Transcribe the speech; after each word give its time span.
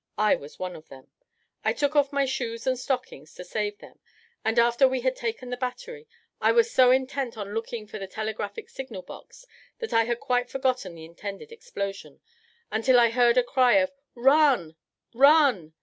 I 0.17 0.33
was 0.33 0.57
one 0.57 0.75
of 0.75 0.89
them. 0.89 1.11
I 1.63 1.73
took 1.73 1.95
off 1.95 2.11
my 2.11 2.25
shoes 2.25 2.65
and 2.65 2.75
stockings 2.79 3.35
to 3.35 3.43
save 3.43 3.77
them; 3.77 3.99
and, 4.43 4.57
after 4.57 4.87
we 4.87 5.01
had 5.01 5.15
taken 5.15 5.51
the 5.51 5.57
battery, 5.57 6.07
I 6.41 6.53
was 6.53 6.71
so 6.71 6.89
intent 6.89 7.37
on 7.37 7.53
looking 7.53 7.85
for 7.85 7.99
the 7.99 8.07
telegraphic 8.07 8.67
signal 8.69 9.03
box, 9.03 9.45
that 9.77 9.93
I 9.93 10.05
had 10.05 10.19
quite 10.19 10.49
forgotten 10.49 10.95
the 10.95 11.05
intended 11.05 11.51
explosion, 11.51 12.19
until 12.71 12.99
I 12.99 13.11
heard 13.11 13.37
a 13.37 13.43
cry 13.43 13.73
of 13.75 13.91
"Run, 14.15 14.75
run!" 15.13 15.75